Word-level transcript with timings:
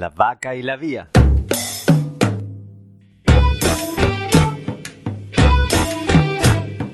La 0.00 0.08
vaca 0.08 0.54
y 0.54 0.62
la 0.62 0.76
vía. 0.76 1.10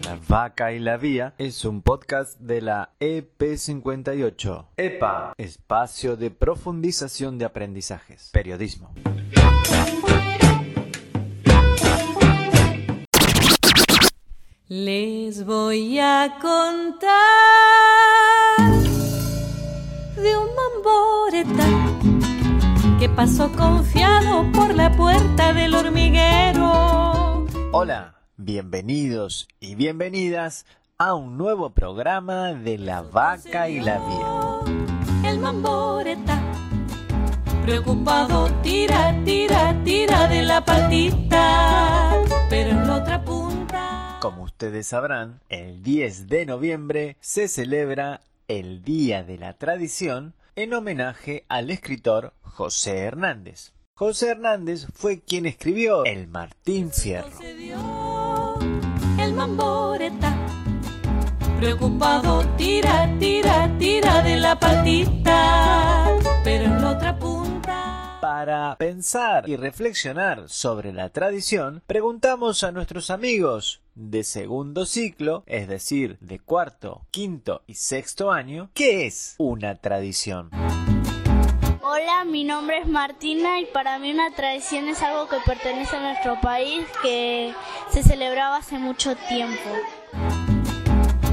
La 0.03 0.19
vaca 0.29 0.73
y 0.73 0.81
la 0.81 0.97
vía 0.97 1.33
es 1.39 1.65
un 1.65 1.83
podcast 1.83 2.41
de 2.41 2.63
la 2.63 2.91
EP58. 2.99 4.67
EPA, 4.77 5.35
Espacio 5.39 6.17
de 6.17 6.33
Profundización 6.33 7.39
de 7.39 7.45
Aprendizajes. 7.45 8.31
Periodismo. 8.33 8.93
Les 14.67 15.45
voy 15.45 16.01
a 16.01 16.39
contar 16.43 17.13
de 20.17 20.37
un 20.37 20.49
mamboreta 20.57 21.76
pasó 23.17 23.51
confiado 23.53 24.53
por 24.53 24.75
la 24.75 24.95
puerta 24.95 25.55
del 25.55 25.75
hormiguero. 25.75 27.47
Hola, 27.73 28.17
bienvenidos 28.37 29.49
y 29.59 29.75
bienvenidas 29.75 30.67
a 30.99 31.15
un 31.15 31.39
nuevo 31.39 31.71
programa 31.71 32.53
de 32.53 32.77
La 32.77 33.01
Vaca 33.01 33.71
y 33.71 33.81
la 33.81 33.99
Vía. 34.01 35.31
El 35.31 35.39
mamboreta, 35.39 36.39
preocupado, 37.65 38.51
tira, 38.63 39.19
tira, 39.25 39.75
tira 39.83 40.29
de 40.29 40.43
la 40.43 40.63
patita, 40.63 42.23
pero 42.51 42.71
en 42.71 42.87
la 42.87 42.97
otra 42.97 43.25
punta. 43.25 44.19
Como 44.21 44.43
ustedes 44.43 44.89
sabrán, 44.89 45.41
el 45.49 45.83
10 45.83 46.29
de 46.29 46.45
noviembre 46.45 47.17
se 47.21 47.49
celebra 47.49 48.21
el 48.47 48.83
Día 48.83 49.25
de 49.25 49.39
la 49.39 49.55
Tradición 49.55 50.35
en 50.57 50.73
homenaje 50.73 51.45
al 51.49 51.71
escritor 51.71 52.33
José 52.43 52.97
Hernández. 52.99 53.73
José 53.95 54.31
Hernández 54.31 54.87
fue 54.95 55.21
quien 55.21 55.45
escribió 55.45 56.05
El 56.07 56.29
Martín 56.29 56.91
Fierro. 56.91 57.29
El 59.19 59.35
mamboreta, 59.35 60.35
preocupado, 61.59 62.43
tira, 62.57 63.15
tira, 63.19 63.71
tira 63.79 64.23
de 64.23 64.37
la 64.37 64.59
patita, 64.59 65.66
Para 68.39 68.77
pensar 68.77 69.49
y 69.49 69.57
reflexionar 69.57 70.51
sobre 70.51 70.93
la 70.93 71.09
tradición, 71.09 71.83
preguntamos 71.87 72.65
a 72.65 72.71
nuestros 72.71 73.09
amigos 73.09 73.81
de 73.95 74.25
segundo 74.25 74.85
ciclo, 74.85 75.43
es 75.47 75.69
decir, 75.69 76.19
de 76.21 76.39
cuarto, 76.39 77.07
quinto 77.11 77.63
y 77.67 77.77
sexto 77.77 78.31
año, 78.31 78.69
¿qué 78.75 79.07
es 79.07 79.37
una 79.39 79.77
tradición? 79.77 80.51
Hola, 81.81 82.27
mi 82.27 82.45
nombre 82.45 82.81
es 82.81 82.87
Martina 82.87 83.59
y 83.59 83.65
para 83.65 83.99
mí 83.99 84.13
una 84.13 84.31
tradición 84.35 84.87
es 84.89 85.01
algo 85.01 85.31
que 85.31 85.39
pertenece 85.47 85.97
a 85.97 86.01
nuestro 86.03 86.39
país 86.43 86.85
que 87.01 87.55
se 87.91 88.03
celebraba 88.03 88.59
hace 88.59 88.79
mucho 88.79 89.17
tiempo. 89.31 89.71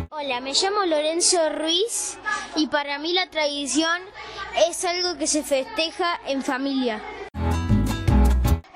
Hola, 0.09 0.39
me 0.39 0.53
llamo 0.53 0.85
Lorenzo 0.85 1.49
Ruiz 1.49 2.17
y 2.55 2.67
para 2.67 2.97
mí 2.97 3.11
la 3.11 3.29
tradición 3.29 3.99
es 4.55 4.85
algo 4.85 5.17
que 5.17 5.27
se 5.27 5.43
festeja 5.43 6.19
en 6.27 6.43
familia. 6.43 7.01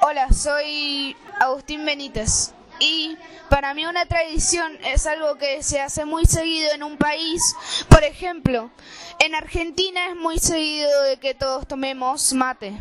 Hola, 0.02 0.32
soy 0.32 1.16
Agustín 1.40 1.86
Benítez 1.86 2.54
y 2.80 3.18
para 3.50 3.74
mí 3.74 3.86
una 3.86 4.06
tradición 4.06 4.78
es 4.86 5.06
algo 5.06 5.36
que 5.36 5.64
se 5.64 5.80
hace 5.80 6.06
muy 6.06 6.26
seguido 6.26 6.72
en 6.74 6.84
un 6.84 6.98
país. 6.98 7.42
Por 7.90 8.04
ejemplo, 8.04 8.72
en 9.20 9.36
Argentina 9.36 10.08
es 10.10 10.16
muy 10.16 10.40
seguido 10.40 11.04
de 11.04 11.18
que 11.18 11.34
todos 11.34 11.68
tomemos 11.68 12.34
mate. 12.34 12.74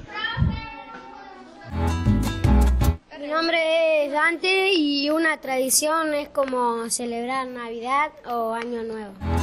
Mi 3.18 3.33
nombre 3.33 4.05
es 4.05 4.12
Dante 4.12 4.73
y 4.73 5.11
una 5.11 5.40
tradición 5.40 6.14
es 6.14 6.29
como 6.29 6.89
celebrar 6.90 7.48
Navidad 7.48 8.12
o 8.24 8.55
Año 8.55 8.85
Nuevo. 8.85 9.36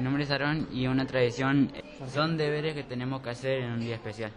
Mi 0.00 0.04
nombre 0.04 0.24
es 0.24 0.30
Aarón 0.30 0.66
y 0.72 0.86
una 0.86 1.06
tradición 1.06 1.70
son 2.10 2.38
deberes 2.38 2.72
que 2.72 2.82
tenemos 2.82 3.20
que 3.20 3.28
hacer 3.28 3.60
en 3.60 3.72
un 3.72 3.80
día 3.80 3.96
especial. 3.96 4.32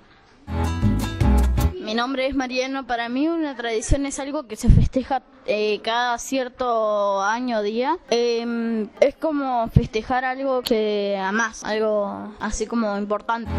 Mi 1.80 1.94
nombre 1.94 2.28
es 2.28 2.36
Mariano. 2.36 2.86
Para 2.86 3.08
mí 3.08 3.30
una 3.30 3.56
tradición 3.56 4.06
es 4.06 4.20
algo 4.20 4.46
que 4.46 4.58
se 4.58 4.68
festeja 4.70 5.24
eh, 5.46 5.80
cada 5.82 6.18
cierto 6.18 7.22
año 7.22 7.60
o 7.60 7.62
día. 7.62 7.98
Eh, 8.10 8.90
es 9.00 9.16
como 9.16 9.70
festejar 9.70 10.26
algo 10.26 10.64
que 10.64 11.18
amás, 11.18 11.64
algo 11.64 12.36
así 12.42 12.68
como 12.68 12.98
importante. 12.98 13.50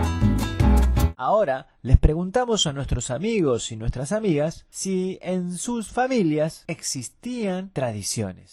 Ahora 1.16 1.68
les 1.80 1.96
preguntamos 1.96 2.66
a 2.66 2.74
nuestros 2.74 3.10
amigos 3.10 3.72
y 3.72 3.76
nuestras 3.76 4.12
amigas 4.12 4.66
si 4.68 5.18
en 5.22 5.56
sus 5.56 5.88
familias 5.88 6.64
existían 6.66 7.70
tradiciones. 7.72 8.52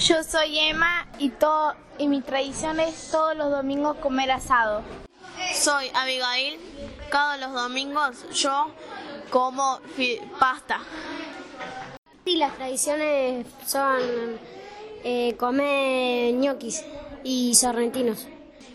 Yo 0.00 0.24
soy 0.24 0.58
Emma 0.58 1.06
y, 1.18 1.28
todo, 1.28 1.74
y 1.98 2.08
mi 2.08 2.22
tradición 2.22 2.80
es 2.80 3.10
todos 3.10 3.36
los 3.36 3.50
domingos 3.50 3.98
comer 3.98 4.30
asado. 4.30 4.82
Soy 5.54 5.90
Abigail. 5.92 6.58
Cada 7.10 7.36
los 7.36 7.52
domingos 7.52 8.24
yo 8.32 8.70
como 9.28 9.78
pasta. 10.38 10.80
Y 12.24 12.36
las 12.36 12.54
tradiciones 12.54 13.46
son 13.66 14.00
eh, 15.04 15.36
comer 15.38 16.32
ñoquis 16.32 16.82
y 17.22 17.54
sorrentinos. 17.54 18.26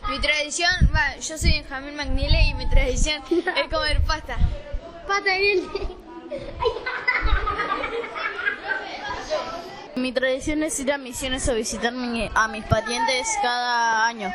Mi 0.07 0.19
tradición, 0.19 0.69
va, 0.93 1.17
yo 1.17 1.39
soy 1.39 1.53
Benjamín 1.53 1.95
Magnile 1.95 2.49
y 2.49 2.53
mi 2.53 2.69
tradición 2.69 3.23
es 3.29 3.73
comer 3.73 3.99
pasta. 4.03 4.37
Pata 5.07 5.23
de. 5.23 5.63
Mi 9.95 10.11
tradición 10.11 10.63
es 10.63 10.79
ir 10.79 10.91
a 10.91 10.97
misiones 10.97 11.47
a 11.49 11.53
visitar 11.53 11.93
mi- 11.93 12.29
a 12.33 12.47
mis 12.47 12.65
parientes 12.65 13.27
cada 13.41 14.05
año. 14.07 14.31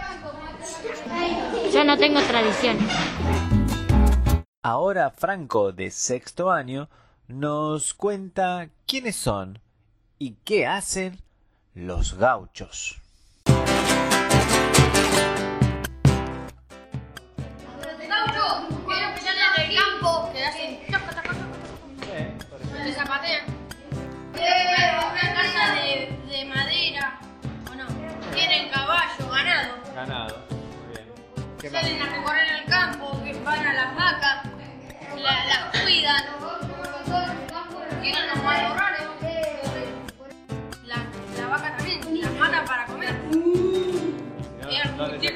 Yo 1.73 1.85
no 1.85 1.97
tengo 1.99 2.21
tradiciones. 2.23 2.83
Ahora 4.63 5.11
Franco, 5.11 5.73
de 5.73 5.91
sexto 5.91 6.51
año, 6.51 6.89
nos 7.29 7.95
cuenta 7.95 8.69
quiénes 8.87 9.17
son 9.17 9.61
y 10.19 10.33
qué 10.45 10.67
hacen 10.67 11.21
los 11.75 12.15
gauchos. 12.15 13.01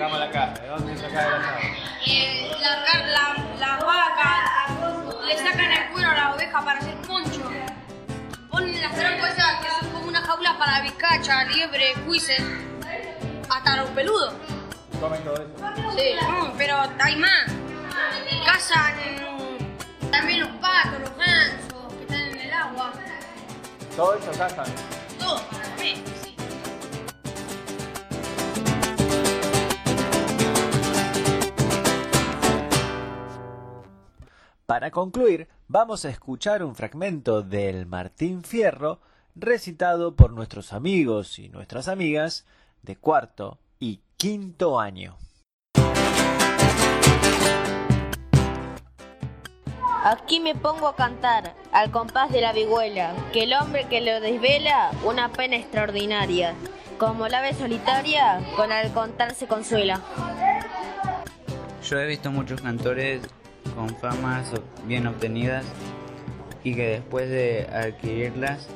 Sacamos 0.05 0.19
la 0.21 0.31
carne? 0.31 0.61
¿De 0.61 0.69
dónde 0.69 0.97
sacamos 0.97 1.35
el 1.35 1.41
asado? 1.41 1.59
Eh, 2.07 2.51
la, 2.61 2.85
car- 2.85 3.07
la, 3.07 3.57
las 3.59 3.85
vacas 3.85 5.27
le 5.27 5.39
sacan 5.39 5.73
el 5.73 5.89
cuero 5.93 6.11
a 6.11 6.15
la 6.15 6.35
oveja 6.35 6.65
para 6.65 6.79
hacer 6.79 6.95
poncho. 7.03 7.51
Ponen 8.51 8.81
las 8.83 8.93
esas 8.93 9.61
que 9.61 9.69
son 9.81 9.91
como 9.93 10.09
una 10.09 10.21
jaula 10.21 10.59
para 10.59 10.81
bizcacha, 10.83 11.45
liebre, 11.45 11.95
cuises, 12.07 12.43
hasta 13.49 13.77
los 13.77 13.91
peludos. 13.91 14.35
¿Comen 15.01 15.23
todo 15.25 15.35
eso? 15.35 15.97
Sí, 15.97 16.15
no, 16.21 16.53
pero 16.59 16.77
hay 17.03 17.17
más. 17.17 17.47
Cazan 18.45 18.95
también 20.11 20.41
los 20.41 20.51
patos, 20.61 21.01
los 21.01 21.17
gansos 21.17 21.95
que 21.95 22.03
están 22.03 22.21
en 22.21 22.41
el 22.41 22.53
agua. 22.53 22.93
Todo 23.97 24.15
eso 24.17 24.31
cazan. 24.39 24.67
Todo 25.19 25.41
para 25.49 25.63
comer, 25.71 25.97
sí. 26.23 26.34
Para 34.75 34.91
concluir, 34.91 35.47
vamos 35.69 36.05
a 36.05 36.09
escuchar 36.09 36.65
un 36.65 36.75
fragmento 36.75 37.43
del 37.43 37.87
Martín 37.87 38.43
Fierro 38.43 38.99
recitado 39.37 40.17
por 40.17 40.33
nuestros 40.33 40.73
amigos 40.73 41.39
y 41.39 41.49
nuestras 41.49 41.87
amigas 41.87 42.45
de 42.83 42.97
cuarto 42.97 43.61
y 43.79 44.01
quinto 44.17 44.81
año. 44.81 45.17
Aquí 50.05 50.41
me 50.41 50.57
pongo 50.57 50.89
a 50.89 50.97
cantar, 50.97 51.55
al 51.71 51.93
compás 51.93 52.33
de 52.33 52.41
la 52.41 52.53
vihuela, 52.53 53.15
que 53.33 53.45
el 53.45 53.53
hombre 53.53 53.87
que 53.87 54.01
lo 54.01 54.21
desvela, 54.21 54.91
una 55.05 55.31
pena 55.31 55.55
extraordinaria. 55.55 56.53
Como 56.99 57.29
la 57.29 57.39
ave 57.39 57.55
solitaria, 57.55 58.41
con 58.57 58.73
al 58.73 58.93
contar 58.93 59.35
se 59.35 59.47
consuela. 59.47 60.01
Yo 61.89 61.97
he 61.97 62.07
visto 62.09 62.33
muchos 62.33 62.61
cantores 62.61 63.21
con 63.75 63.89
famas 63.97 64.53
bien 64.87 65.07
obtenidas 65.07 65.65
y 66.63 66.75
que 66.75 66.89
después 66.89 67.29
de 67.29 67.69
adquirirlas 67.73 68.69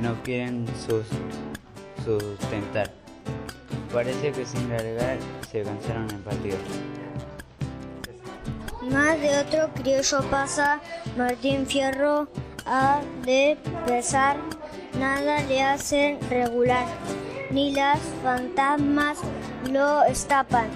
no 0.00 0.14
quieren 0.22 0.66
sus, 0.86 1.06
sustentar. 2.04 2.90
Parece 3.92 4.32
que 4.32 4.46
sin 4.46 4.68
largar 4.70 5.18
se 5.50 5.62
cansaron 5.62 6.08
el 6.10 6.20
partido. 6.20 6.56
Más 8.90 9.20
de 9.20 9.38
otro 9.38 9.72
criollo 9.74 10.22
pasa, 10.30 10.80
Martín 11.16 11.66
Fierro 11.66 12.28
ha 12.66 13.00
de 13.24 13.56
pesar, 13.86 14.36
nada 14.98 15.40
le 15.44 15.62
hacen 15.62 16.18
regular, 16.28 16.86
ni 17.50 17.72
las 17.72 18.00
fantasmas 18.22 19.18
lo 19.70 20.04
estapan. 20.04 20.66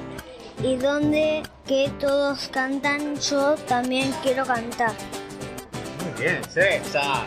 Y 0.63 0.77
donde 0.77 1.43
que 1.67 1.91
todos 2.01 2.49
cantan, 2.49 3.17
yo 3.17 3.55
también 3.69 4.11
quiero 4.23 4.45
cantar. 4.45 4.93
Muy 6.03 6.25
bien, 6.25 6.43
César. 6.45 7.27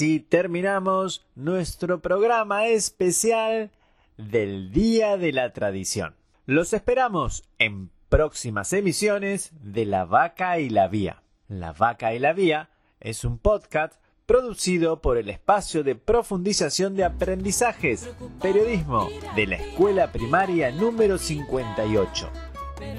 Así 0.00 0.20
terminamos 0.20 1.26
nuestro 1.34 2.00
programa 2.00 2.66
especial 2.66 3.70
del 4.16 4.72
Día 4.72 5.18
de 5.18 5.32
la 5.32 5.52
Tradición. 5.52 6.14
Los 6.46 6.72
esperamos 6.72 7.44
en 7.58 7.90
próximas 8.08 8.72
emisiones 8.72 9.52
de 9.60 9.84
La 9.84 10.04
Vaca 10.04 10.58
y 10.58 10.70
la 10.70 10.88
Vía. 10.88 11.22
La 11.48 11.72
Vaca 11.72 12.14
y 12.14 12.18
la 12.18 12.32
Vía 12.32 12.70
es 13.00 13.24
un 13.24 13.38
podcast 13.38 14.00
producido 14.30 15.00
por 15.00 15.18
el 15.18 15.28
espacio 15.28 15.82
de 15.82 15.96
profundización 15.96 16.94
de 16.94 17.02
aprendizajes, 17.02 18.08
periodismo 18.40 19.08
de 19.34 19.48
la 19.48 19.56
escuela 19.56 20.12
primaria 20.12 20.70
número 20.70 21.18
58, 21.18 22.30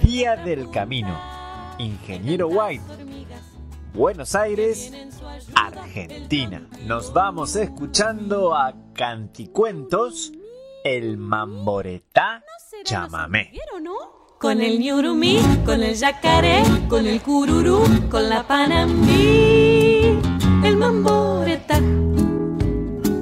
Día 0.04 0.36
del 0.36 0.70
Camino, 0.72 1.18
Ingeniero 1.80 2.50
White, 2.50 2.84
Buenos 3.94 4.36
Aires, 4.36 4.92
Argentina. 5.56 6.68
Nos 6.86 7.14
vamos 7.14 7.56
escuchando 7.56 8.54
a 8.54 8.74
Canticuentos, 8.94 10.34
el 10.84 11.16
Mamboretá 11.16 12.44
Chamamé. 12.84 13.54
Con 14.38 14.60
el 14.60 14.82
ñurumí, 14.82 15.40
con 15.64 15.82
el 15.82 15.96
yacaré, 15.96 16.62
con 16.90 17.08
el 17.08 17.22
cururú, 17.22 17.84
con 18.10 18.28
la 18.28 18.46
panambí, 18.46 19.71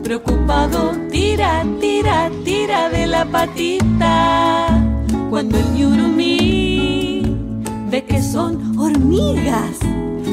Preocupado, 0.04 0.92
tira, 1.12 1.64
tira, 1.80 2.32
tira 2.44 2.90
de 2.90 3.06
la 3.06 3.26
patita. 3.26 4.68
Cuando 5.30 5.60
el 5.60 5.74
ñurumí 5.74 7.22
ve 7.92 8.06
que 8.06 8.20
son 8.22 8.80
hormigas, 8.80 9.78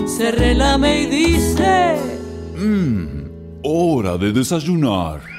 se 0.06 0.30
relame 0.30 1.02
y 1.02 1.06
dice... 1.06 1.96
Mmm, 2.56 3.28
hora 3.62 4.16
de 4.16 4.32
desayunar. 4.32 5.35